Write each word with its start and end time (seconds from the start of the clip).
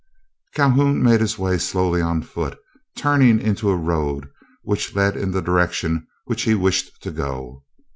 Calhoun 0.55 1.03
made 1.03 1.21
his 1.21 1.37
way 1.37 1.59
slowly 1.59 2.01
on 2.01 2.23
foot, 2.23 2.57
turning 2.97 3.39
into 3.39 3.69
a 3.69 3.75
road 3.75 4.31
which 4.63 4.95
led 4.95 5.15
in 5.15 5.29
the 5.29 5.43
direction 5.43 6.07
which 6.25 6.41
he 6.41 6.55
wished 6.55 7.03
to 7.03 7.11
go. 7.11 7.63